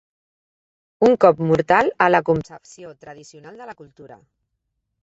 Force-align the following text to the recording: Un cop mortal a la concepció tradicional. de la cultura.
Un 1.09 1.13
cop 1.25 1.43
mortal 1.49 1.91
a 2.07 2.09
la 2.15 2.23
concepció 2.31 2.95
tradicional. 3.05 3.63
de 3.63 3.71
la 3.73 3.79
cultura. 3.85 4.21